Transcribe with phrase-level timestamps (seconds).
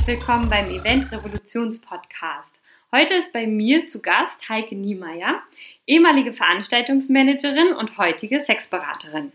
[0.00, 2.54] herzlich willkommen beim Event Revolutions Podcast.
[2.90, 5.42] Heute ist bei mir zu Gast Heike Niemeyer,
[5.86, 9.32] ehemalige Veranstaltungsmanagerin und heutige Sexberaterin.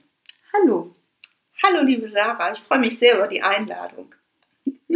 [0.53, 0.95] Hallo.
[1.61, 4.15] Hallo, liebe Sarah, ich freue mich sehr über die Einladung.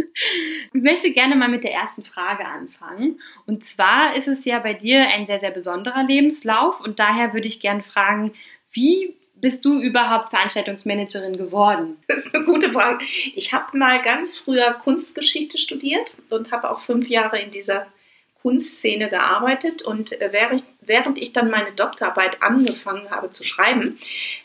[0.74, 3.20] Ich möchte gerne mal mit der ersten Frage anfangen.
[3.46, 7.46] Und zwar ist es ja bei dir ein sehr, sehr besonderer Lebenslauf und daher würde
[7.46, 8.32] ich gerne fragen,
[8.72, 11.96] wie bist du überhaupt Veranstaltungsmanagerin geworden?
[12.08, 13.04] Das ist eine gute Frage.
[13.34, 17.86] Ich habe mal ganz früher Kunstgeschichte studiert und habe auch fünf Jahre in dieser
[18.42, 20.32] Kunstszene gearbeitet und äh,
[20.80, 23.98] während ich dann meine Doktorarbeit angefangen habe zu schreiben,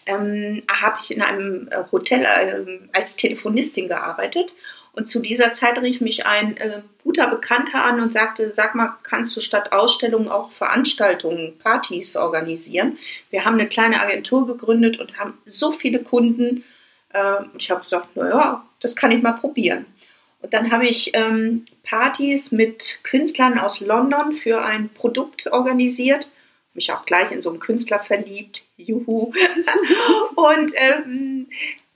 [0.06, 4.54] ähm, habe ich in einem äh, Hotel äh, als Telefonistin gearbeitet
[4.96, 8.96] und zu dieser Zeit rief mich ein äh, guter Bekannter an und sagte, sag mal,
[9.04, 12.98] kannst du statt Ausstellungen auch Veranstaltungen, Partys organisieren?
[13.30, 16.64] Wir haben eine kleine Agentur gegründet und haben so viele Kunden.
[17.14, 19.86] Äh, ich habe gesagt, naja, das kann ich mal probieren.
[20.42, 26.30] Und dann habe ich ähm, Partys mit Künstlern aus London für ein Produkt organisiert.
[26.74, 28.62] Mich auch gleich in so einen Künstler verliebt.
[28.78, 29.34] Juhu.
[30.36, 31.48] und ähm,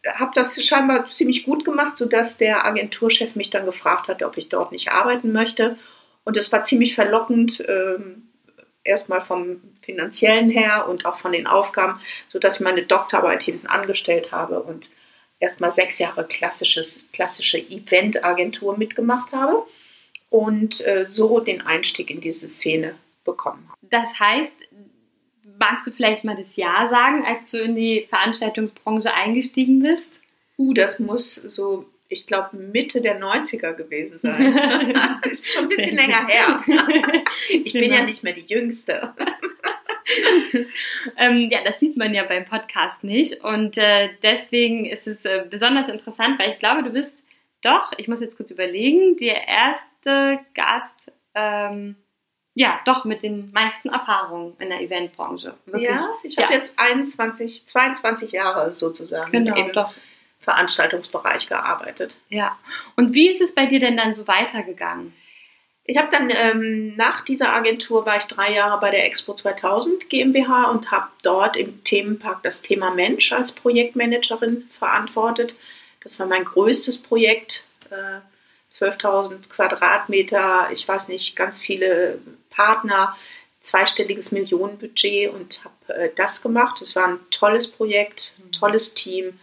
[0.08, 4.50] habe das scheinbar ziemlich gut gemacht, sodass der Agenturchef mich dann gefragt hatte, ob ich
[4.50, 5.78] dort nicht arbeiten möchte.
[6.24, 8.30] Und es war ziemlich verlockend, ähm,
[8.84, 14.32] erstmal vom finanziellen her und auch von den Aufgaben, sodass ich meine Doktorarbeit hinten angestellt
[14.32, 14.90] habe und
[15.40, 19.66] erstmal sechs Jahre klassisches, klassische Eventagentur mitgemacht habe
[20.30, 23.78] und äh, so den Einstieg in diese Szene bekommen habe.
[23.82, 24.56] Das heißt,
[25.60, 30.10] magst du vielleicht mal das Jahr sagen, als du in die Veranstaltungsbranche eingestiegen bist?
[30.58, 34.96] Uh, das muss so, ich glaube, Mitte der 90er gewesen sein.
[35.32, 36.64] ist schon ein bisschen länger her.
[37.50, 38.06] ich bin ja genau.
[38.06, 39.14] nicht mehr die Jüngste.
[41.18, 43.44] ähm, ja, das sieht man ja beim Podcast nicht.
[43.44, 47.14] Und äh, deswegen ist es äh, besonders interessant, weil ich glaube, du bist
[47.62, 51.12] doch, ich muss jetzt kurz überlegen, der erste Gast.
[51.36, 51.96] Ähm,
[52.56, 55.54] ja, doch mit den meisten Erfahrungen in der Eventbranche.
[55.66, 55.90] Wirklich.
[55.90, 56.60] Ja, ich habe ja.
[56.60, 59.94] jetzt 21, 22 Jahre sozusagen genau, im doch.
[60.40, 62.16] Veranstaltungsbereich gearbeitet.
[62.30, 62.58] Ja.
[62.96, 65.14] Und wie ist es bei dir denn dann so weitergegangen?
[65.90, 70.08] Ich habe dann ähm, nach dieser Agentur war ich drei Jahre bei der Expo 2000
[70.08, 75.56] GmbH und habe dort im Themenpark das Thema Mensch als Projektmanagerin verantwortet.
[76.04, 77.64] Das war mein größtes Projekt.
[77.90, 78.20] Äh,
[78.72, 82.20] 12.000 Quadratmeter, ich weiß nicht, ganz viele
[82.50, 83.16] Partner,
[83.62, 86.82] zweistelliges Millionenbudget und habe äh, das gemacht.
[86.82, 88.52] Es war ein tolles Projekt, ein mhm.
[88.52, 89.40] tolles Team,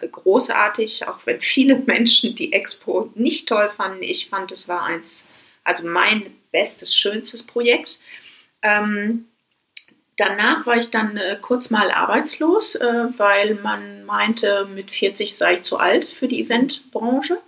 [0.00, 4.02] äh, großartig, auch wenn viele Menschen die Expo nicht toll fanden.
[4.02, 5.26] Ich fand, es war eins,
[5.64, 8.00] also mein bestes, schönstes Projekt.
[8.62, 9.26] Ähm,
[10.16, 15.54] danach war ich dann äh, kurz mal arbeitslos, äh, weil man meinte, mit 40 sei
[15.54, 17.38] ich zu alt für die Eventbranche.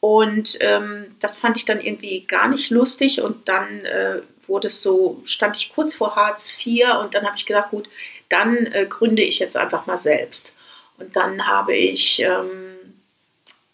[0.00, 4.80] Und ähm, das fand ich dann irgendwie gar nicht lustig und dann äh, wurde es
[4.80, 7.88] so, stand ich kurz vor Hartz IV und dann habe ich gedacht, gut,
[8.28, 10.54] dann äh, gründe ich jetzt einfach mal selbst.
[10.98, 12.94] Und dann habe ich ähm,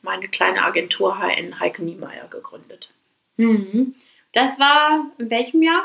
[0.02, 2.90] meine kleine Agentur HN Heike Niemeyer gegründet.
[3.36, 3.94] Mhm.
[4.32, 5.84] Das war in welchem Jahr?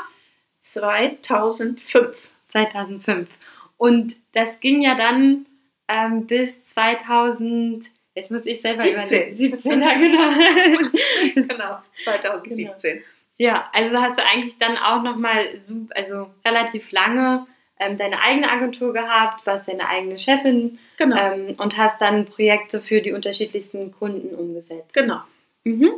[0.62, 2.16] 2005.
[2.48, 3.28] 2005.
[3.76, 5.46] Und das ging ja dann
[5.88, 7.86] ähm, bis 2000.
[8.20, 9.32] Jetzt muss ich selber 17.
[9.32, 9.36] überlegen.
[9.36, 10.90] 17, ja, genau.
[11.34, 12.92] genau, 2017.
[12.94, 13.04] Genau.
[13.38, 15.46] Ja, also hast du eigentlich dann auch nochmal
[15.94, 17.46] also relativ lange
[17.78, 21.16] ähm, deine eigene Agentur gehabt, warst deine eigene Chefin genau.
[21.16, 24.94] ähm, und hast dann Projekte für die unterschiedlichsten Kunden umgesetzt.
[24.94, 25.22] Genau.
[25.64, 25.92] Mhm.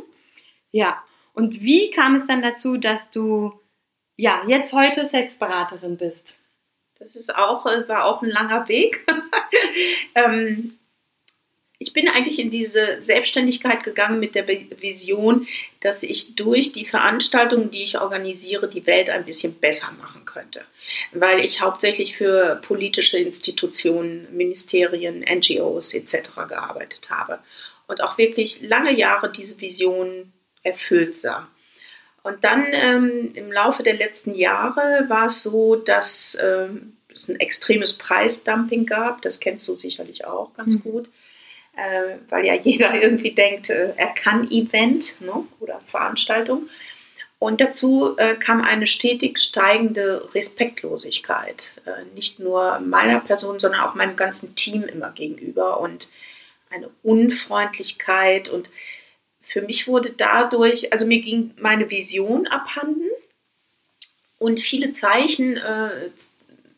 [0.71, 1.03] Ja,
[1.33, 3.59] und wie kam es dann dazu, dass du
[4.15, 6.35] ja jetzt heute Sexberaterin bist?
[6.97, 9.05] Das ist auch, äh, war auch ein langer Weg.
[10.15, 10.79] ähm,
[11.83, 15.45] ich bin eigentlich in diese Selbstständigkeit gegangen mit der Vision,
[15.81, 20.61] dass ich durch die Veranstaltungen, die ich organisiere, die Welt ein bisschen besser machen könnte.
[21.11, 26.29] Weil ich hauptsächlich für politische Institutionen, Ministerien, NGOs etc.
[26.47, 27.39] gearbeitet habe
[27.87, 30.31] und auch wirklich lange Jahre diese Vision
[30.63, 31.49] erfüllt sah.
[32.23, 37.41] Und dann ähm, im Laufe der letzten Jahre war es so, dass ähm, es ein
[37.41, 39.21] extremes Preisdumping gab.
[39.21, 40.81] Das kennst du sicherlich auch ganz mhm.
[40.83, 41.09] gut
[41.75, 46.69] äh, weil ja jeder irgendwie denkt, äh, er kann Event ne, oder Veranstaltung.
[47.39, 53.95] Und dazu äh, kam eine stetig steigende Respektlosigkeit, äh, nicht nur meiner Person, sondern auch
[53.95, 56.07] meinem ganzen Team immer gegenüber und
[56.69, 58.47] eine Unfreundlichkeit.
[58.47, 58.69] Und
[59.41, 63.09] für mich wurde dadurch, also mir ging meine Vision abhanden
[64.37, 66.11] und viele Zeichen äh,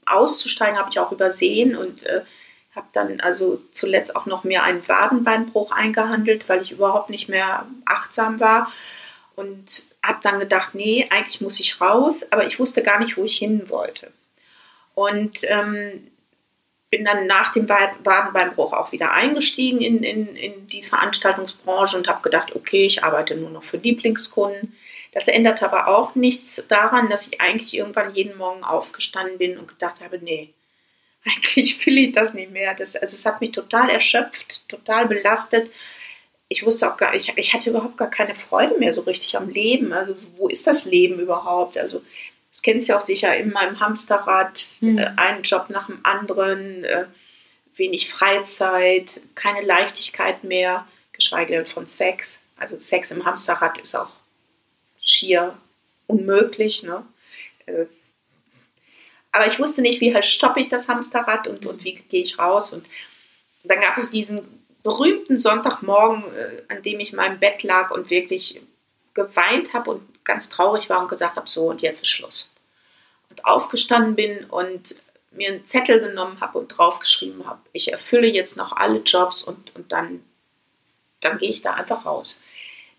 [0.08, 2.22] auszusteigen habe ich auch übersehen und äh,
[2.76, 7.66] Habe dann also zuletzt auch noch mir einen Wadenbeinbruch eingehandelt, weil ich überhaupt nicht mehr
[7.86, 8.72] achtsam war.
[9.36, 13.24] Und habe dann gedacht, nee, eigentlich muss ich raus, aber ich wusste gar nicht, wo
[13.24, 14.12] ich hin wollte.
[14.94, 16.08] Und ähm,
[16.90, 22.22] bin dann nach dem Wadenbeinbruch auch wieder eingestiegen in, in, in die Veranstaltungsbranche und habe
[22.22, 24.76] gedacht, okay, ich arbeite nur noch für Lieblingskunden.
[25.12, 29.68] Das ändert aber auch nichts daran, dass ich eigentlich irgendwann jeden Morgen aufgestanden bin und
[29.68, 30.54] gedacht habe, nee,
[31.26, 32.76] eigentlich will ich das nicht mehr.
[32.76, 35.72] Das, also es hat mich total erschöpft, total belastet.
[36.48, 39.50] Ich wusste auch gar, ich, ich hatte überhaupt gar keine Freude mehr so richtig am
[39.50, 39.92] Leben.
[39.94, 41.78] Also wo ist das Leben überhaupt?
[41.78, 42.04] Also
[42.52, 45.00] das kennst du ja auch sicher in meinem Hamsterrad, mhm.
[45.00, 47.06] äh, einen Job nach dem anderen, äh,
[47.76, 52.42] wenig Freizeit, keine Leichtigkeit mehr, geschweige denn von Sex.
[52.58, 54.12] Also Sex im Hamsterrad ist auch
[55.04, 55.58] schier
[56.08, 56.84] unmöglich.
[56.84, 57.04] Ne?
[57.66, 57.86] Äh,
[59.36, 62.40] aber ich wusste nicht, wie halt stoppe ich das Hamsterrad und, und wie gehe ich
[62.40, 62.72] raus.
[62.72, 62.86] Und
[63.66, 68.10] dann gab es diesen berühmten Sonntagmorgen, äh, an dem ich in meinem Bett lag und
[68.10, 68.62] wirklich
[69.14, 72.54] geweint habe und ganz traurig war und gesagt habe, so und jetzt ist Schluss.
[73.30, 74.96] Und aufgestanden bin und
[75.32, 79.76] mir einen Zettel genommen habe und draufgeschrieben habe, ich erfülle jetzt noch alle Jobs und,
[79.76, 80.24] und dann,
[81.20, 82.40] dann gehe ich da einfach raus.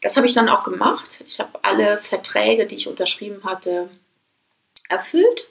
[0.03, 1.25] Das habe ich dann auch gemacht.
[1.27, 3.89] Ich habe alle Verträge, die ich unterschrieben hatte,
[4.91, 5.49] erfüllt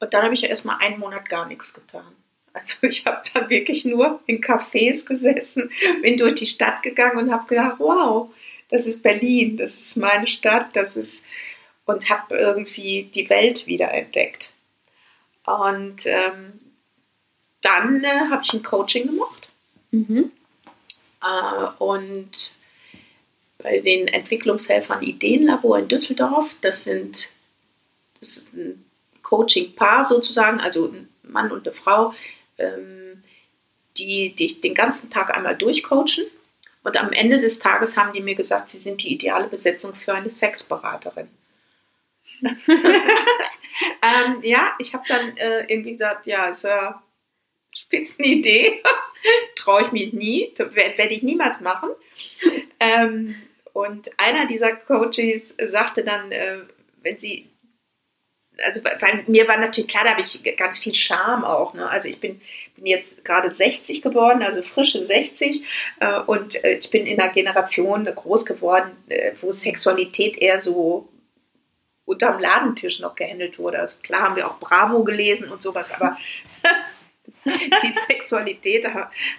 [0.00, 2.12] und dann habe ich erst mal einen Monat gar nichts getan.
[2.52, 5.70] Also ich habe dann wirklich nur in Cafés gesessen,
[6.02, 8.30] bin durch die Stadt gegangen und habe gedacht, wow,
[8.70, 11.24] das ist Berlin, das ist meine Stadt, das ist
[11.84, 14.52] und habe irgendwie die Welt wieder entdeckt.
[15.44, 16.60] Und ähm,
[17.62, 19.48] dann äh, habe ich ein Coaching gemacht.
[19.90, 20.30] Mhm.
[21.22, 22.52] Äh, und
[23.58, 27.28] bei den Entwicklungshelfern Ideenlabor in Düsseldorf, das sind
[28.20, 28.84] das ist ein
[29.30, 32.12] Coaching-Paar sozusagen, also ein Mann und eine Frau,
[32.58, 33.22] ähm,
[33.96, 36.26] die dich den ganzen Tag einmal durchcoachen.
[36.82, 40.14] Und am Ende des Tages haben die mir gesagt, sie sind die ideale Besetzung für
[40.14, 41.28] eine Sexberaterin.
[42.42, 42.58] ähm,
[44.42, 47.00] ja, ich habe dann äh, irgendwie gesagt, ja, ist ja
[47.72, 48.82] Spitzenidee,
[49.54, 51.90] traue ich mich nie, werde ich niemals machen.
[52.80, 53.36] Ähm,
[53.72, 56.62] und einer dieser Coaches sagte dann, äh,
[57.02, 57.49] wenn sie
[58.64, 61.74] also weil mir war natürlich klar, da habe ich ganz viel Charme auch.
[61.74, 61.88] Ne?
[61.88, 62.40] Also ich bin,
[62.76, 65.64] bin jetzt gerade 60 geworden, also frische 60
[66.00, 71.08] äh, und äh, ich bin in einer Generation groß geworden, äh, wo Sexualität eher so
[72.04, 73.78] unterm Ladentisch noch gehandelt wurde.
[73.78, 76.16] Also klar haben wir auch Bravo gelesen und sowas, aber
[77.44, 78.86] die Sexualität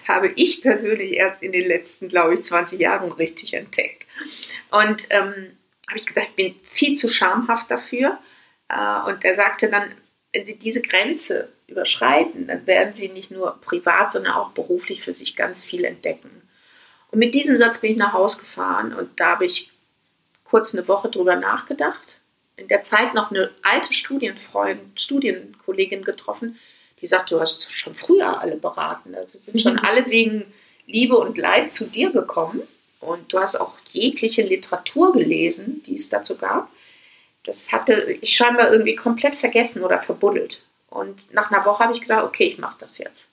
[0.08, 4.06] habe ich persönlich erst in den letzten, glaube ich, 20 Jahren richtig entdeckt.
[4.70, 5.56] Und ähm,
[5.88, 8.18] habe ich gesagt, ich bin viel zu schamhaft dafür
[8.72, 9.90] und er sagte dann,
[10.32, 15.12] wenn Sie diese Grenze überschreiten, dann werden Sie nicht nur privat, sondern auch beruflich für
[15.12, 16.30] sich ganz viel entdecken.
[17.10, 19.70] Und mit diesem Satz bin ich nach Hause gefahren und da habe ich
[20.44, 22.18] kurz eine Woche drüber nachgedacht.
[22.56, 26.58] In der Zeit noch eine alte Studienfreundin, Studienkollegin getroffen,
[27.00, 29.14] die sagte, du hast schon früher alle beraten.
[29.14, 29.80] Also sind schon mhm.
[29.80, 30.44] alle wegen
[30.86, 32.62] Liebe und Leid zu dir gekommen.
[33.00, 36.70] Und du hast auch jegliche Literatur gelesen, die es dazu gab
[37.44, 40.60] das hatte ich scheinbar irgendwie komplett vergessen oder verbuddelt.
[40.90, 43.28] Und nach einer Woche habe ich gedacht, okay, ich mache das jetzt.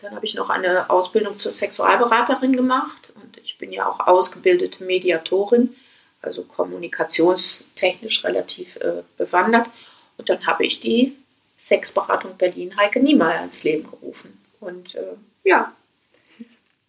[0.00, 4.84] Dann habe ich noch eine Ausbildung zur Sexualberaterin gemacht und ich bin ja auch ausgebildete
[4.84, 5.74] Mediatorin,
[6.22, 9.68] also kommunikationstechnisch relativ äh, bewandert.
[10.16, 11.16] Und dann habe ich die
[11.58, 14.42] Sexberatung Berlin Heike Niemeyer ins Leben gerufen.
[14.58, 15.72] Und äh, ja,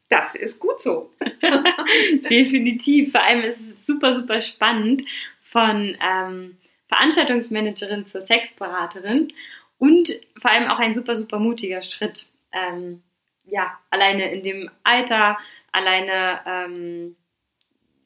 [0.10, 1.12] das ist gut so.
[2.30, 3.12] Definitiv.
[3.12, 5.04] Vor allem ist es super, super spannend
[5.52, 9.34] von ähm, Veranstaltungsmanagerin zur Sexberaterin
[9.78, 12.26] und vor allem auch ein super, super mutiger Schritt.
[12.54, 13.04] Ähm,
[13.46, 15.38] ja, alleine in dem Alter,
[15.72, 17.16] alleine ähm,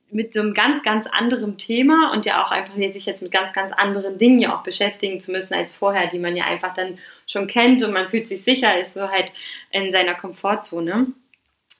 [0.10, 3.54] mit so einem ganz, ganz anderen Thema und ja auch einfach sich jetzt mit ganz,
[3.54, 6.98] ganz anderen Dingen ja auch beschäftigen zu müssen als vorher, die man ja einfach dann
[7.28, 9.32] schon kennt und man fühlt sich sicher, ist so halt
[9.72, 11.08] in seiner Komfortzone.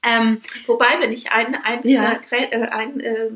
[0.04, 2.20] Ähm, Wobei, wenn ich ein, ein, ja.
[2.32, 3.32] äh, ein äh,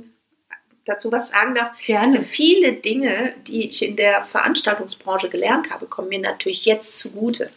[0.86, 1.72] dazu was sagen darf.
[1.86, 2.22] Gerne.
[2.22, 7.50] Viele Dinge, die ich in der Veranstaltungsbranche gelernt habe, kommen mir natürlich jetzt zugute.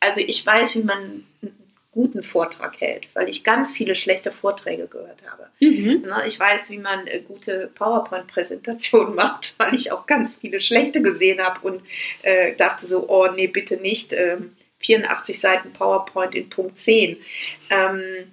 [0.00, 1.60] Also ich weiß, wie man einen
[1.92, 5.48] guten Vortrag hält, weil ich ganz viele schlechte Vorträge gehört habe.
[5.58, 6.06] Mhm.
[6.26, 11.40] Ich weiß, wie man eine gute PowerPoint-Präsentation macht, weil ich auch ganz viele schlechte gesehen
[11.40, 11.82] habe und
[12.22, 14.12] äh, dachte so, oh nee, bitte nicht.
[14.12, 17.18] Ähm, 84 Seiten PowerPoint in Punkt 10.
[17.68, 18.32] Ähm,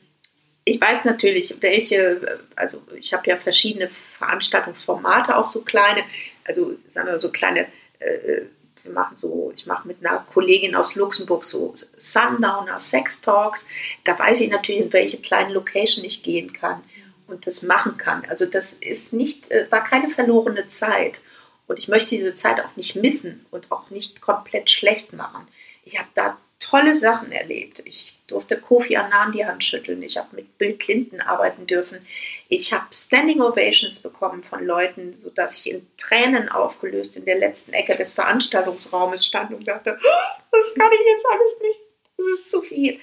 [0.68, 6.04] ich weiß natürlich, welche, also ich habe ja verschiedene Veranstaltungsformate, auch so kleine,
[6.44, 7.68] also sagen wir so kleine
[8.00, 8.42] äh,
[8.84, 13.66] wir machen so, ich mache mit einer Kollegin aus Luxemburg so Sundowner Sex Talks.
[14.06, 16.84] Da weiß ich natürlich, in welche kleinen Location ich gehen kann
[17.28, 18.24] und das machen kann.
[18.30, 21.22] Also das ist nicht, äh, war keine verlorene Zeit.
[21.68, 25.48] Und ich möchte diese Zeit auch nicht missen und auch nicht komplett schlecht machen.
[25.84, 27.82] Ich habe da tolle Sachen erlebt.
[27.86, 30.02] Ich durfte Kofi Annan die Hand schütteln.
[30.02, 32.06] Ich habe mit Bill Clinton arbeiten dürfen.
[32.50, 37.74] Ich habe Standing Ovations bekommen von Leuten, sodass ich in Tränen aufgelöst in der letzten
[37.74, 41.80] Ecke des Veranstaltungsraumes stand und dachte, oh, das kann ich jetzt alles nicht.
[42.18, 43.00] Das ist zu viel.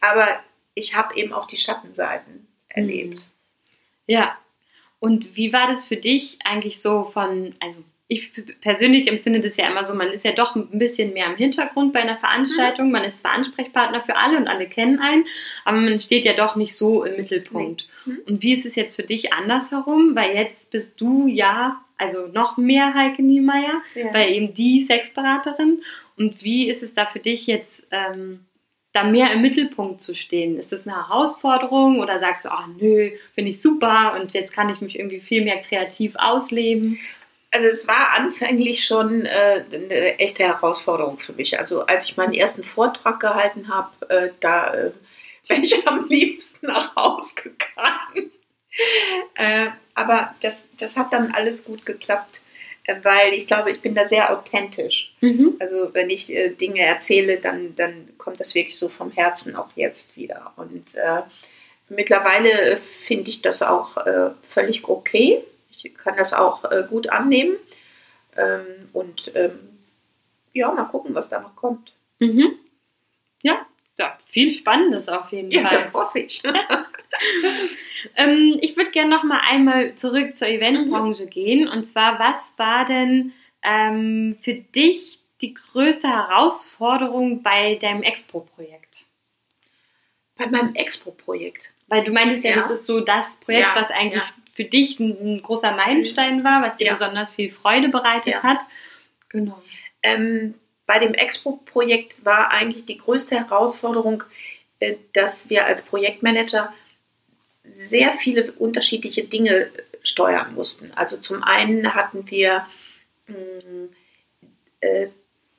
[0.00, 0.40] Aber
[0.74, 3.18] ich habe eben auch die Schattenseiten erlebt.
[3.18, 3.24] Mhm.
[4.06, 4.38] Ja.
[4.98, 9.66] Und wie war das für dich eigentlich so von, also ich persönlich empfinde das ja
[9.66, 12.86] immer so, man ist ja doch ein bisschen mehr im Hintergrund bei einer Veranstaltung.
[12.86, 12.92] Mhm.
[12.92, 15.24] Man ist zwar Ansprechpartner für alle und alle kennen einen,
[15.64, 17.88] aber man steht ja doch nicht so im Mittelpunkt.
[18.04, 18.12] Nee.
[18.12, 18.18] Mhm.
[18.26, 20.14] Und wie ist es jetzt für dich andersherum?
[20.14, 24.12] Weil jetzt bist du ja, also noch mehr Heike Niemeyer, ja.
[24.12, 25.82] weil eben die Sexberaterin.
[26.18, 28.40] Und wie ist es da für dich jetzt, ähm,
[28.92, 30.58] da mehr im Mittelpunkt zu stehen?
[30.58, 34.68] Ist das eine Herausforderung oder sagst du, ach nö, finde ich super und jetzt kann
[34.68, 37.00] ich mich irgendwie viel mehr kreativ ausleben?
[37.54, 41.58] Also es war anfänglich schon äh, eine echte Herausforderung für mich.
[41.60, 44.90] Also als ich meinen ersten Vortrag gehalten habe, äh, da äh,
[45.48, 48.32] bin ich am liebsten nach Hause gegangen.
[49.36, 52.40] Äh, aber das, das hat dann alles gut geklappt,
[52.82, 55.12] äh, weil ich glaube, ich bin da sehr authentisch.
[55.20, 55.54] Mhm.
[55.60, 59.68] Also wenn ich äh, Dinge erzähle, dann, dann kommt das wirklich so vom Herzen auch
[59.76, 60.52] jetzt wieder.
[60.56, 60.88] Und
[61.88, 63.96] mittlerweile finde ich das auch
[64.48, 65.44] völlig okay
[65.84, 67.56] ich kann das auch äh, gut annehmen.
[68.36, 69.58] Ähm, und ähm,
[70.52, 71.92] ja, mal gucken, was da noch kommt.
[72.18, 72.58] Mhm.
[73.42, 73.66] Ja,
[73.98, 75.74] ja, viel Spannendes auf jeden ja, Fall.
[75.74, 76.42] Das hoffe ich.
[78.16, 81.30] ähm, ich würde gerne noch mal einmal zurück zur Eventbranche mhm.
[81.30, 81.68] gehen.
[81.68, 89.04] Und zwar, was war denn ähm, für dich die größte Herausforderung bei deinem Expo-Projekt?
[90.36, 91.70] Bei meinem Expo-Projekt?
[91.86, 94.22] Weil du meintest ja, ja, das ist so das Projekt, ja, was eigentlich
[94.54, 96.92] für dich ein, ein großer Meilenstein war, was dir ja.
[96.92, 98.42] besonders viel Freude bereitet ja.
[98.42, 98.58] hat.
[99.28, 99.60] Genau.
[100.02, 100.54] Ähm,
[100.86, 104.22] bei dem Expo-Projekt war eigentlich die größte Herausforderung,
[104.78, 106.72] äh, dass wir als Projektmanager
[107.64, 109.70] sehr viele unterschiedliche Dinge
[110.02, 110.92] steuern mussten.
[110.94, 112.66] Also zum einen hatten wir
[113.26, 113.88] mm,
[114.80, 115.08] äh,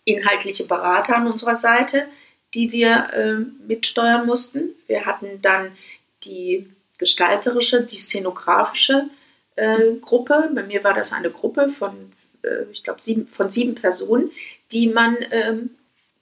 [0.05, 2.07] inhaltliche Berater an unserer Seite,
[2.53, 3.33] die wir äh,
[3.67, 4.75] mitsteuern mussten.
[4.87, 5.75] Wir hatten dann
[6.23, 9.09] die gestalterische, die szenografische
[9.55, 10.51] äh, Gruppe.
[10.53, 12.11] Bei mir war das eine Gruppe von,
[12.43, 14.31] äh, ich glaube, sieben, von sieben Personen,
[14.71, 15.71] die man ähm,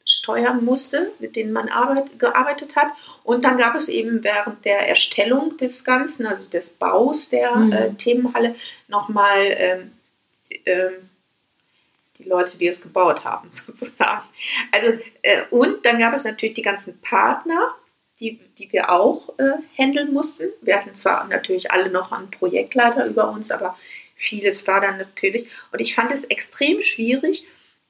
[0.05, 2.87] steuern musste, mit denen man arbeit, gearbeitet hat.
[3.23, 7.71] Und dann gab es eben während der Erstellung des Ganzen, also des Baus der mhm.
[7.71, 8.55] äh, Themenhalle,
[8.87, 9.91] nochmal ähm,
[10.65, 10.89] äh,
[12.19, 14.23] die Leute, die es gebaut haben, sozusagen.
[14.71, 17.75] Also, äh, und dann gab es natürlich die ganzen Partner,
[18.19, 20.43] die, die wir auch äh, handeln mussten.
[20.61, 23.77] Wir hatten zwar natürlich alle noch einen Projektleiter über uns, aber
[24.15, 25.47] vieles war dann natürlich.
[25.71, 27.45] Und ich fand es extrem schwierig,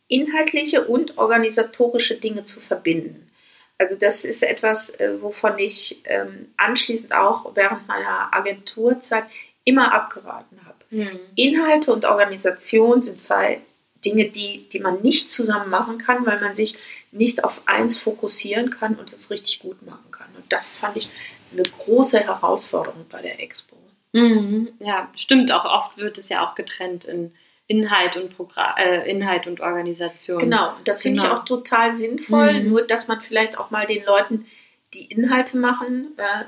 [0.07, 3.29] inhaltliche und organisatorische Dinge zu verbinden.
[3.77, 9.25] Also das ist etwas, äh, wovon ich ähm, anschließend auch während meiner Agenturzeit
[9.65, 10.77] immer abgeraten habe.
[10.89, 11.19] Mhm.
[11.35, 13.61] Inhalte und Organisation sind zwei
[14.05, 16.75] Dinge, die, die man nicht zusammen machen kann, weil man sich
[17.11, 20.11] nicht auf eins fokussieren kann und es richtig gut machen
[20.53, 21.09] das fand ich
[21.51, 23.75] eine große Herausforderung bei der Expo.
[24.13, 25.51] Mhm, ja, stimmt.
[25.51, 27.33] Auch oft wird es ja auch getrennt in
[27.67, 30.39] Inhalt und Programm, äh, Inhalt und Organisation.
[30.39, 31.33] Genau, das finde genau.
[31.33, 32.61] ich auch total sinnvoll.
[32.61, 32.69] Mhm.
[32.69, 34.45] Nur, dass man vielleicht auch mal den Leuten,
[34.93, 36.45] die Inhalte machen, äh,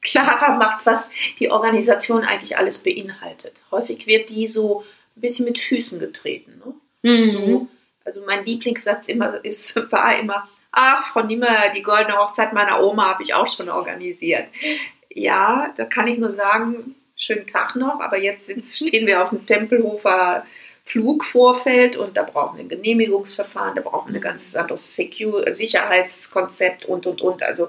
[0.00, 1.10] klarer macht, was
[1.40, 3.54] die Organisation eigentlich alles beinhaltet.
[3.72, 4.84] Häufig wird die so
[5.16, 6.62] ein bisschen mit Füßen getreten.
[6.64, 6.74] Ne?
[7.10, 7.30] Mhm.
[7.32, 7.68] So,
[8.04, 13.10] also mein Lieblingssatz immer ist, war immer, ach, Frau Nimmer, die goldene Hochzeit meiner Oma
[13.10, 14.48] habe ich auch schon organisiert.
[15.10, 18.48] Ja, da kann ich nur sagen, schönen Tag noch, aber jetzt
[18.88, 20.44] stehen wir auf dem Tempelhofer
[20.84, 26.86] Flugvorfeld und da brauchen wir ein Genehmigungsverfahren, da brauchen wir ein ganz anderes Secure Sicherheitskonzept
[26.86, 27.42] und und und.
[27.42, 27.68] Also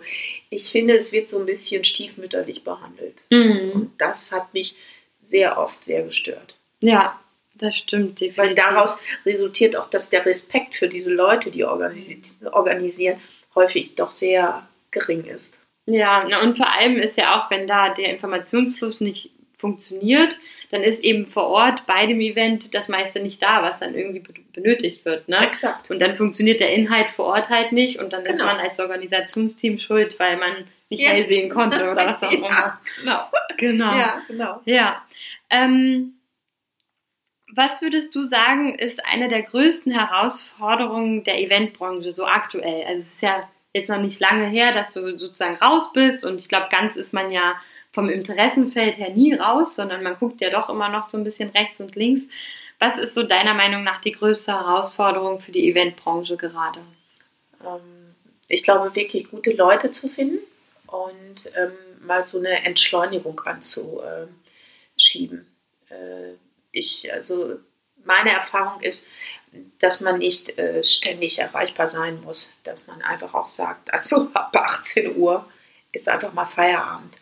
[0.50, 3.16] ich finde, es wird so ein bisschen stiefmütterlich behandelt.
[3.30, 3.72] Mhm.
[3.74, 4.76] Und das hat mich
[5.22, 6.56] sehr oft sehr gestört.
[6.80, 7.20] Ja,
[7.60, 8.38] das stimmt, definitiv.
[8.38, 13.20] Weil daraus resultiert auch, dass der Respekt für diese Leute, die organisi organisieren,
[13.56, 15.58] häufig doch sehr gering ist.
[15.86, 20.38] Ja, und vor allem ist ja auch, wenn da der Informationsfluss nicht funktioniert,
[20.72, 24.24] dann ist eben vor Ort bei dem Event das meiste nicht da, was dann irgendwie
[24.54, 25.28] benötigt wird.
[25.28, 25.40] Ne?
[25.46, 25.92] Exakt.
[25.92, 28.36] Und dann funktioniert der Inhalt vor Ort halt nicht und dann genau.
[28.36, 31.10] ist man als Organisationsteam schuld, weil man nicht ja.
[31.10, 32.50] hell sehen konnte oder was auch immer.
[32.50, 33.20] Ja, genau.
[33.58, 33.92] Genau.
[33.92, 34.62] Ja, genau.
[34.66, 35.04] Ja.
[35.50, 36.14] Ähm,
[37.56, 42.86] Was würdest du sagen, ist eine der größten Herausforderungen der Eventbranche so aktuell?
[42.86, 46.40] Also es ist ja jetzt noch nicht lange her, dass du sozusagen raus bist und
[46.40, 47.56] ich glaube, ganz ist man ja
[47.92, 51.50] vom Interessenfeld her nie raus, sondern man guckt ja doch immer noch so ein bisschen
[51.50, 52.28] rechts und links.
[52.78, 56.80] Was ist so deiner Meinung nach die größte Herausforderung für die Eventbranche gerade?
[57.62, 58.16] Ähm,
[58.48, 60.40] ich glaube, wirklich gute Leute zu finden
[60.88, 61.72] und ähm,
[62.06, 65.46] mal so eine Entschleunigung anzuschieben.
[65.90, 66.36] Äh,
[66.72, 67.60] ich, also
[68.04, 69.08] meine Erfahrung ist,
[69.80, 74.56] dass man nicht äh, ständig erreichbar sein muss, dass man einfach auch sagt, also ab
[74.56, 75.50] 18 Uhr
[75.92, 77.16] ist einfach mal Feierabend.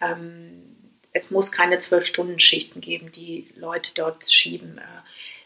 [0.00, 0.66] Ähm,
[1.12, 4.78] es muss keine Zwölf-Stunden-Schichten geben, die Leute dort schieben.
[4.78, 4.82] Äh,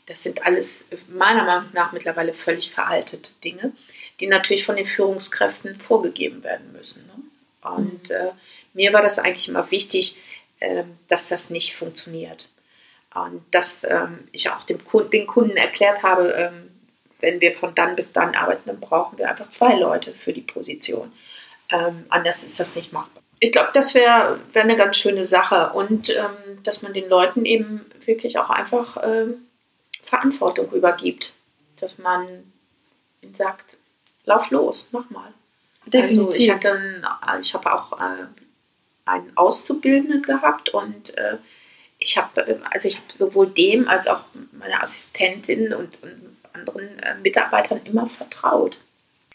[0.07, 3.73] das sind alles meiner Meinung nach mittlerweile völlig veraltete Dinge,
[4.21, 7.07] die natürlich von den Führungskräften vorgegeben werden müssen.
[7.07, 7.15] Ne?
[7.71, 8.15] Und mhm.
[8.15, 8.33] äh,
[8.75, 10.17] mir war das eigentlich immer wichtig,
[10.61, 12.49] äh, dass das nicht funktioniert.
[13.15, 16.71] Und dass ähm, ich auch dem Kunden, den Kunden erklärt habe, ähm,
[17.21, 20.43] wenn wir von dann bis dann arbeiten, dann brauchen wir einfach zwei Leute für die
[20.43, 21.13] Position.
[21.71, 23.23] Ähm, anders ist das nicht machbar.
[23.41, 27.45] Ich glaube, das wäre wär eine ganz schöne Sache und ähm, dass man den Leuten
[27.45, 29.47] eben wirklich auch einfach ähm,
[30.03, 31.33] Verantwortung übergibt.
[31.81, 32.27] Dass man
[33.21, 33.77] ihnen sagt,
[34.25, 35.33] lauf los, mach mal.
[35.87, 36.27] Definitiv.
[36.27, 37.03] Also ich hatte,
[37.41, 38.27] ich habe auch äh,
[39.05, 41.39] einen Auszubildenden gehabt und äh,
[42.05, 44.21] ich habe also ich sowohl dem als auch
[44.53, 48.79] meiner Assistentin und, und anderen äh, Mitarbeitern immer vertraut.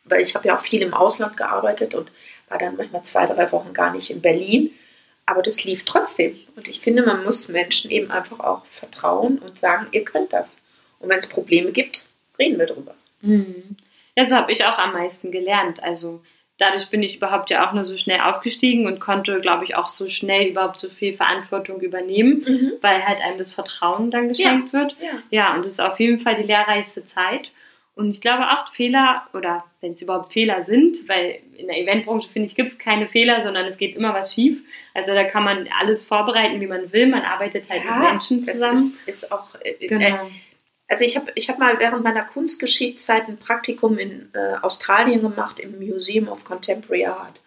[0.05, 2.11] Weil ich habe ja auch viel im Ausland gearbeitet und
[2.47, 4.71] war dann manchmal zwei, drei Wochen gar nicht in Berlin.
[5.25, 6.39] Aber das lief trotzdem.
[6.55, 10.59] Und ich finde, man muss Menschen eben einfach auch vertrauen und sagen, ihr könnt das.
[10.99, 12.05] Und wenn es Probleme gibt,
[12.37, 12.95] reden wir drüber.
[13.21, 13.77] Mhm.
[14.15, 15.83] Ja, so habe ich auch am meisten gelernt.
[15.83, 16.21] Also
[16.59, 19.89] dadurch bin ich überhaupt ja auch nur so schnell aufgestiegen und konnte, glaube ich, auch
[19.89, 22.73] so schnell überhaupt so viel Verantwortung übernehmen, mhm.
[22.81, 24.79] weil halt einem das Vertrauen dann geschenkt ja.
[24.79, 24.95] wird.
[25.01, 25.11] Ja.
[25.31, 27.51] ja, und das ist auf jeden Fall die lehrreichste Zeit.
[27.95, 32.29] Und ich glaube auch Fehler, oder wenn es überhaupt Fehler sind, weil in der Eventbranche,
[32.29, 34.63] finde ich, gibt es keine Fehler, sondern es geht immer was schief.
[34.93, 37.07] Also da kann man alles vorbereiten, wie man will.
[37.07, 38.75] Man arbeitet halt ja, mit Menschen zusammen.
[39.05, 40.05] Das ist, ist auch, äh, äh genau.
[40.05, 40.29] Äh,
[40.89, 45.59] also ich habe ich hab mal während meiner Kunstgeschichtszeit ein Praktikum in äh, Australien gemacht
[45.59, 47.39] im Museum of Contemporary Art.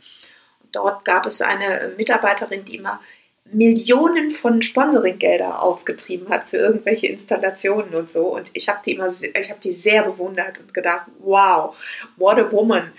[0.63, 3.01] Und dort gab es eine Mitarbeiterin, die immer
[3.45, 8.35] Millionen von Sponsoringgelder aufgetrieben hat für irgendwelche Installationen und so.
[8.35, 11.77] Und ich habe die immer, ich habe die sehr bewundert und gedacht, wow,
[12.17, 12.93] what a woman.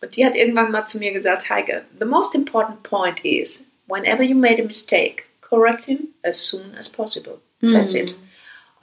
[0.00, 4.22] Und die hat irgendwann mal zu mir gesagt, Heike, the most important point is, whenever
[4.22, 7.40] you made a mistake, correct him as soon as possible.
[7.60, 8.02] That's mm.
[8.02, 8.14] it.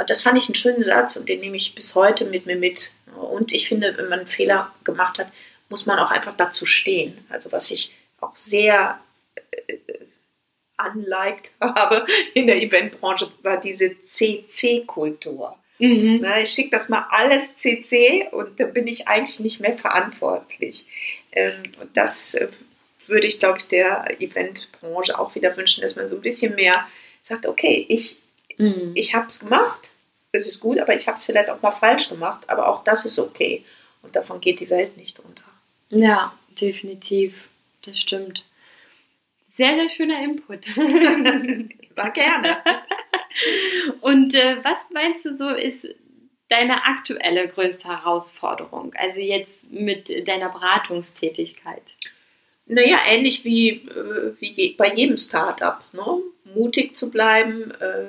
[0.08, 2.91] Das fand ich einen schönen Satz und den nehme ich bis heute mit mir mit.
[3.15, 5.27] Und ich finde, wenn man einen Fehler gemacht hat,
[5.69, 7.25] muss man auch einfach dazu stehen.
[7.29, 8.99] Also was ich auch sehr
[9.36, 9.77] äh,
[11.62, 15.58] habe in der Eventbranche, war diese CC-Kultur.
[15.79, 16.19] Mhm.
[16.21, 20.86] Na, ich schicke das mal alles CC und dann bin ich eigentlich nicht mehr verantwortlich.
[21.31, 22.47] Ähm, und das äh,
[23.08, 26.88] würde ich, glaube ich, der Eventbranche auch wieder wünschen, dass man so ein bisschen mehr
[27.21, 28.17] sagt, okay, ich
[28.58, 28.91] Mhm.
[28.96, 29.89] Ich habe es gemacht,
[30.32, 33.06] das ist gut, aber ich habe es vielleicht auch mal falsch gemacht, aber auch das
[33.06, 33.63] ist okay.
[34.02, 35.44] Und davon geht die Welt nicht unter.
[35.89, 37.48] Ja, definitiv.
[37.84, 38.44] Das stimmt.
[39.54, 40.76] Sehr, sehr schöner Input.
[41.96, 42.58] War gerne.
[44.02, 45.88] Und äh, was meinst du so ist
[46.50, 48.94] deine aktuelle größte Herausforderung?
[48.98, 51.84] Also jetzt mit deiner Beratungstätigkeit?
[52.65, 55.82] Naja, ähnlich wie, äh, wie bei jedem Startup.
[55.94, 56.22] Ne?
[56.56, 58.08] Mutig zu bleiben, äh,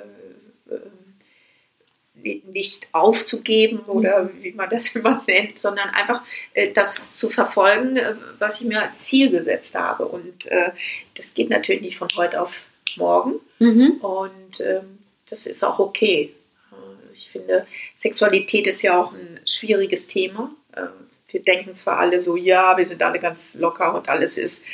[2.53, 4.43] nicht aufzugeben oder mhm.
[4.43, 6.23] wie man das immer nennt, sondern einfach
[6.55, 10.07] äh, das zu verfolgen, äh, was ich mir als Ziel gesetzt habe.
[10.07, 10.71] Und äh,
[11.15, 13.41] das geht natürlich nicht von heute auf morgen.
[13.59, 13.99] Mhm.
[14.01, 16.33] Und ähm, das ist auch okay.
[16.73, 20.51] Äh, ich finde, Sexualität ist ja auch ein schwieriges Thema.
[20.73, 20.87] Äh,
[21.31, 24.65] wir denken zwar alle so, ja, wir sind alle ganz locker und alles ist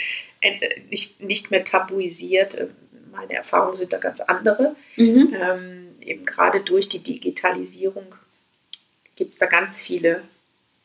[0.41, 2.57] äh, nicht, nicht mehr tabuisiert.
[3.11, 4.77] Meine Erfahrungen sind da ganz andere.
[4.97, 5.35] Mhm.
[5.39, 8.15] Ähm, eben gerade durch die Digitalisierung
[9.17, 10.23] gibt es da ganz viele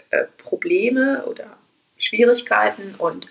[0.09, 1.57] äh, Probleme oder
[1.97, 3.27] Schwierigkeiten und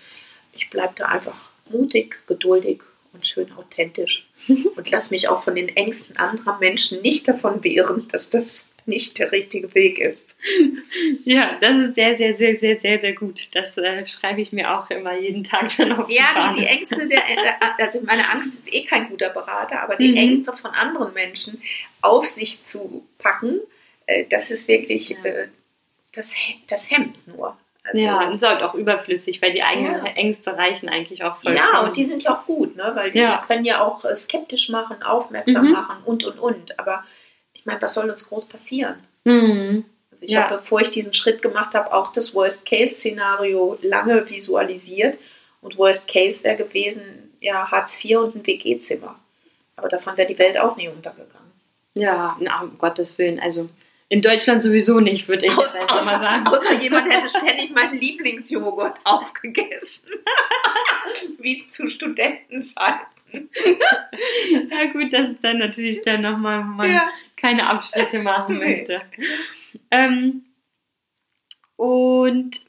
[0.53, 1.37] ich bleibe da einfach
[1.69, 2.81] mutig, geduldig
[3.13, 8.07] und schön authentisch und lasse mich auch von den Ängsten anderer Menschen nicht davon wehren,
[8.09, 10.37] dass das nicht der richtige Weg ist.
[11.25, 13.49] Ja, das ist sehr, sehr, sehr, sehr, sehr, sehr gut.
[13.51, 16.09] Das äh, schreibe ich mir auch immer jeden Tag dann auf.
[16.09, 19.97] Ja, die, die, Ängste, der, äh, also meine Angst ist eh kein guter Berater, aber
[19.97, 20.17] die mhm.
[20.17, 21.61] Ängste von anderen Menschen
[22.01, 23.59] auf sich zu packen,
[24.05, 25.23] äh, das ist wirklich, ja.
[25.23, 25.47] äh,
[26.13, 26.35] das,
[26.67, 27.57] das hemmt nur.
[27.83, 30.11] Also, ja, und ist halt auch überflüssig, weil die eigenen ja.
[30.11, 31.55] Ängste reichen eigentlich auch voll.
[31.55, 32.91] Ja, und die sind ja auch gut, ne?
[32.95, 33.37] weil die, ja.
[33.37, 35.71] die können ja auch äh, skeptisch machen, aufmerksam mhm.
[35.71, 36.79] machen und und und.
[36.79, 37.03] Aber
[37.67, 38.95] meine, was soll uns groß passieren?
[39.25, 39.85] Mhm.
[40.11, 40.45] Also ich Ja.
[40.49, 45.17] habe, bevor ich diesen Schritt gemacht habe, auch das Worst-Case-Szenario lange visualisiert.
[45.61, 49.19] Und Worst Case wäre gewesen, ja, Hartz IV und ein WG-Zimmer.
[49.75, 51.51] Aber davon wäre die Welt auch nie untergegangen.
[51.93, 53.39] Ja, na, um Gottes Willen.
[53.39, 53.69] Also
[54.09, 56.47] in Deutschland sowieso nicht, würde ich jetzt einfach mal sagen.
[56.47, 60.09] außer jemand hätte ständig meinen Lieblingsjoghurt aufgegessen.
[61.39, 63.05] Wie es zu Studentenzeiten.
[64.71, 67.09] Ja gut, das ist dann natürlich dann nochmal, man Ja.
[67.35, 69.01] keine Abstriche machen möchte.
[69.91, 70.45] Ähm,
[71.75, 72.61] und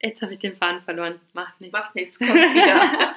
[0.00, 1.20] jetzt habe ich den Faden verloren.
[1.34, 1.72] Macht nichts.
[1.72, 3.14] Macht nichts, kommt wieder.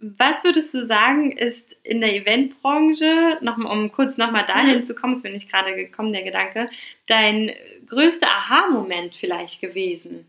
[0.00, 4.84] Was würdest du sagen, ist in der Eventbranche, noch, um kurz nochmal dahin Mhm.
[4.84, 6.68] zu kommen, ist mir nicht gerade gekommen, der Gedanke,
[7.06, 7.52] dein
[7.86, 10.26] größter Aha-Moment vielleicht gewesen?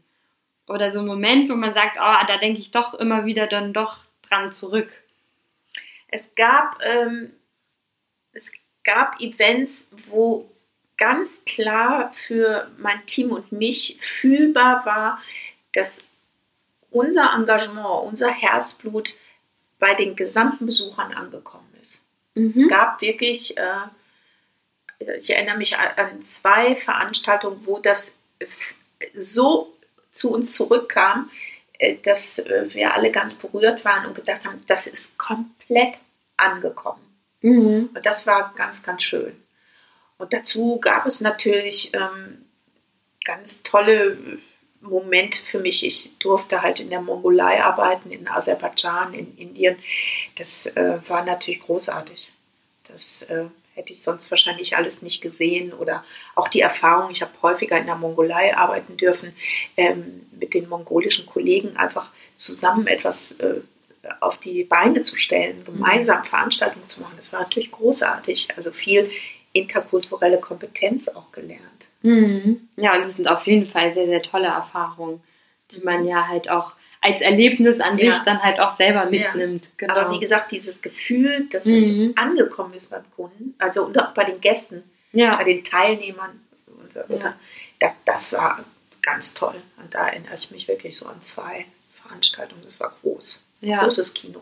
[0.68, 3.74] Oder so ein Moment, wo man sagt, oh, da denke ich doch immer wieder dann
[3.74, 3.98] doch
[4.34, 4.92] dran zurück.
[6.08, 7.34] Es gab, ähm,
[8.34, 8.52] es
[8.84, 10.50] gab Events, wo
[10.98, 15.22] ganz klar für mein Team und mich fühlbar war,
[15.74, 15.98] dass
[16.92, 19.16] unser Engagement, unser Herzblut
[19.80, 22.02] bei den gesamten Besuchern angekommen ist.
[22.36, 22.68] Es Mhm.
[22.68, 23.88] gab wirklich, äh,
[25.18, 28.14] ich erinnere mich an, zwei Veranstaltungen, wo das
[29.16, 29.76] so
[30.12, 31.30] zu uns zurückkam,
[32.04, 35.96] dass äh, wir alle ganz berührt waren und gedacht haben, das ist komplett
[36.38, 37.02] angekommen.
[37.42, 37.90] Mhm.
[37.94, 39.36] Und das war ganz, ganz schön.
[40.18, 42.46] Und dazu gab es natürlich ähm,
[43.26, 44.40] ganz tolle
[44.82, 45.86] Momente für mich.
[45.86, 49.78] Ich durfte halt in der Mongolei arbeiten, in Aserbaidschan, in Indien.
[50.36, 52.32] Das äh, war natürlich großartig.
[52.88, 55.74] Das äh, hätte ich sonst wahrscheinlich alles nicht gesehen.
[55.74, 56.04] Oder
[56.36, 59.36] auch die Erfahrung, ich habe häufiger in der Mongolei arbeiten dürfen,
[59.78, 63.62] ähm, mit den mongolischen Kollegen einfach zusammen etwas äh,
[64.20, 67.14] auf die Beine zu stellen, gemeinsam Veranstaltungen zu machen.
[67.18, 68.50] Das war natürlich großartig.
[68.56, 69.10] Also viel
[69.54, 71.62] interkulturelle Kompetenz auch gelernt.
[72.02, 72.68] Mhm.
[72.76, 75.22] Ja, und das sind auf jeden Fall sehr, sehr tolle Erfahrungen,
[75.72, 78.14] die man ja halt auch als Erlebnis an Ja.
[78.16, 79.32] sich dann halt auch selber Ja.
[79.34, 79.70] mitnimmt.
[79.78, 79.94] Genau.
[79.96, 82.12] Aber wie gesagt, dieses Gefühl, dass Mhm.
[82.12, 85.36] es angekommen ist beim Kunden, also und auch bei den Gästen, ja.
[85.36, 87.36] bei den Teilnehmern, und so weiter, Ja.
[87.80, 88.64] das, das war
[89.02, 89.56] ganz toll.
[89.78, 91.66] Und da erinnere ich mich wirklich so an zwei
[92.02, 92.62] Veranstaltungen.
[92.66, 93.44] Das war groß.
[93.62, 93.84] ja.
[93.84, 94.42] Großes Kino.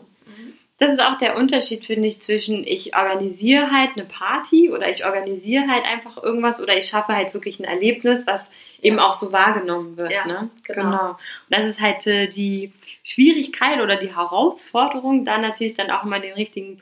[0.82, 5.04] Das ist auch der Unterschied, finde ich, zwischen ich organisiere halt eine Party oder ich
[5.04, 9.30] organisiere halt einfach irgendwas oder ich schaffe halt wirklich ein Erlebnis, was eben auch so
[9.30, 10.10] wahrgenommen wird.
[10.10, 10.50] Ja, ne?
[10.64, 11.10] genau.
[11.10, 11.16] Und
[11.50, 12.72] das ist halt äh, die
[13.04, 16.80] Schwierigkeit oder die Herausforderung, da natürlich dann auch mal den richtigen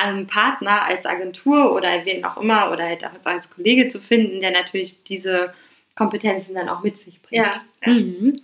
[0.00, 4.40] ähm, Partner als Agentur oder wen auch immer oder halt auch als Kollege zu finden,
[4.40, 5.54] der natürlich diese
[5.96, 7.46] Kompetenzen dann auch mit sich bringt.
[7.46, 7.92] Ja, ja.
[7.94, 8.42] Mhm.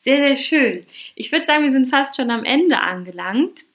[0.00, 0.86] Sehr, sehr schön.
[1.14, 3.65] Ich würde sagen, wir sind fast schon am Ende angelangt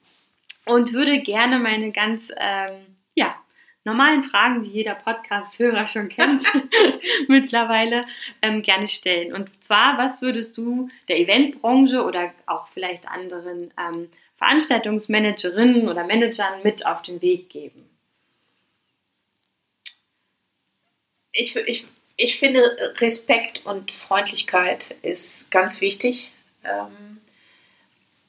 [0.71, 3.35] und würde gerne meine ganz ähm, ja,
[3.83, 6.43] normalen Fragen, die jeder Podcast-Hörer schon kennt,
[7.27, 8.05] mittlerweile
[8.41, 9.33] ähm, gerne stellen.
[9.33, 16.63] Und zwar, was würdest du der Eventbranche oder auch vielleicht anderen ähm, Veranstaltungsmanagerinnen oder Managern
[16.63, 17.87] mit auf den Weg geben?
[21.31, 21.85] Ich, ich,
[22.17, 26.31] ich finde, Respekt und Freundlichkeit ist ganz wichtig.
[26.63, 27.20] Ähm,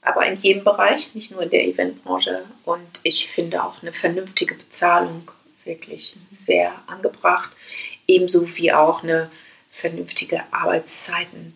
[0.03, 2.43] aber in jedem Bereich, nicht nur in der Eventbranche.
[2.65, 5.31] Und ich finde auch eine vernünftige Bezahlung
[5.65, 7.51] wirklich sehr angebracht.
[8.07, 9.31] Ebenso wie auch eine
[9.71, 11.53] vernünftige Arbeitszeitenregelung.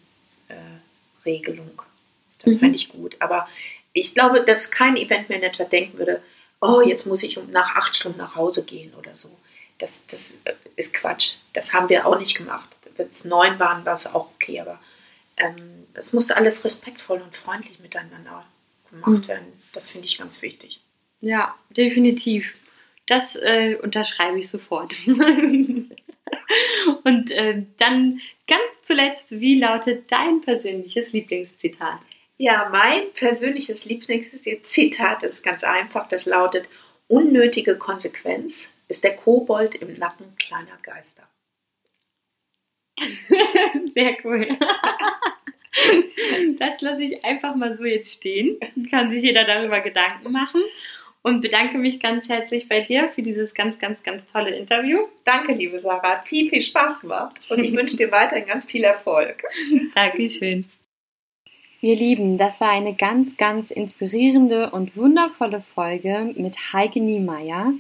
[0.50, 2.60] Äh, das Mhm.
[2.60, 3.16] fände ich gut.
[3.20, 3.48] Aber
[3.94, 6.22] ich glaube, dass kein Eventmanager denken würde,
[6.62, 9.30] oh, jetzt muss ich um nach acht Stunden nach Hause gehen oder so.
[9.80, 11.34] Das, das äh, ist Quatsch.
[11.54, 12.70] Das haben wir auch nicht gemacht.
[12.96, 14.80] Wenn es neun waren, war es auch okay, aber
[15.38, 18.46] ähm, es musste alles respektvoll und freundlich miteinander
[18.90, 19.28] gemacht Mhm.
[19.28, 19.54] werden.
[19.74, 20.82] Das finde ich ganz wichtig.
[21.22, 22.56] Ja, definitiv.
[23.06, 24.94] Das äh, unterschreibe ich sofort.
[27.04, 32.00] Und äh, dann ganz zuletzt, wie lautet dein persönliches Lieblingszitat?
[32.38, 36.08] Ja, mein persönliches Lieblingszitat ist ganz einfach.
[36.08, 36.68] Das lautet:
[37.08, 41.24] Unnötige Konsequenz ist der Kobold im Nacken kleiner Geister.
[43.94, 44.48] Sehr cool.
[46.58, 48.58] Das lasse ich einfach mal so jetzt stehen.
[48.90, 50.62] Kann sich jeder darüber Gedanken machen.
[51.22, 55.00] Und bedanke mich ganz herzlich bei dir für dieses ganz, ganz, ganz tolle Interview.
[55.26, 56.18] Danke, liebe Sarah.
[56.18, 57.40] Hat viel, viel Spaß gemacht.
[57.50, 59.44] Und ich wünsche dir weiterhin ganz viel Erfolg.
[59.96, 60.66] Dankeschön.
[61.82, 67.74] Ihr Lieben, das war eine ganz, ganz inspirierende und wundervolle Folge mit Heike Niemeyer,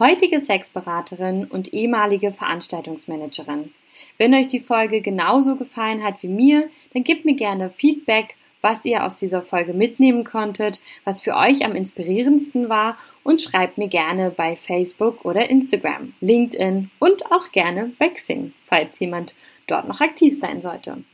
[0.00, 3.72] heutige Sexberaterin und ehemalige Veranstaltungsmanagerin.
[4.18, 8.84] Wenn euch die Folge genauso gefallen hat wie mir, dann gebt mir gerne Feedback was
[8.84, 13.88] ihr aus dieser Folge mitnehmen konntet, was für euch am inspirierendsten war und schreibt mir
[13.88, 19.34] gerne bei Facebook oder Instagram, LinkedIn und auch gerne bei Xing, falls jemand
[19.66, 21.04] dort noch aktiv sein sollte.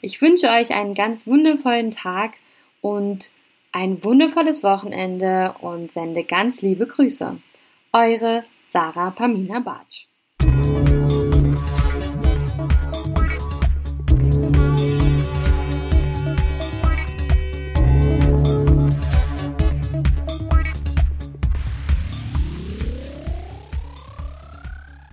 [0.00, 2.34] Ich wünsche euch einen ganz wundervollen Tag
[2.80, 3.30] und
[3.72, 7.38] ein wundervolles Wochenende und sende ganz liebe Grüße.
[7.94, 10.08] Eure Sarah Pamina Bartsch.